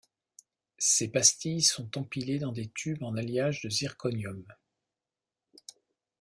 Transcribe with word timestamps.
Ces 0.79 1.09
pastilles 1.11 1.61
sont 1.61 1.95
empilées 1.95 2.39
dans 2.39 2.51
des 2.51 2.69
tubes 2.71 3.03
en 3.03 3.15
alliage 3.15 3.61
de 3.61 3.69
zirconium. 3.69 4.43